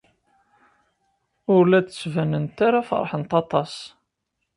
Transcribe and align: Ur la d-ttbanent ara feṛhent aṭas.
Ur 1.53 1.61
la 1.67 1.79
d-ttbanent 1.81 2.57
ara 2.67 2.87
feṛhent 2.89 3.31
aṭas. 3.41 3.73